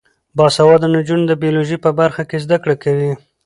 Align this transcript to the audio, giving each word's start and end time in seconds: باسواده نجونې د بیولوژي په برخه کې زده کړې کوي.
باسواده 0.37 0.87
نجونې 0.95 1.25
د 1.27 1.33
بیولوژي 1.41 1.77
په 1.85 1.89
برخه 1.99 2.23
کې 2.29 2.37
زده 2.45 2.57
کړې 2.63 2.75
کوي. 2.83 3.11